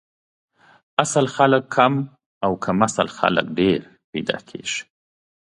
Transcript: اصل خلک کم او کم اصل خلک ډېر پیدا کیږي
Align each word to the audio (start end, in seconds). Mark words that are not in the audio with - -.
اصل 1.03 1.25
خلک 1.35 1.63
کم 1.75 1.93
او 2.45 2.51
کم 2.63 2.77
اصل 2.87 3.07
خلک 3.17 3.45
ډېر 3.59 3.79
پیدا 4.11 4.37
کیږي 4.49 4.81